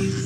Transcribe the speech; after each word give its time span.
you 0.00 0.25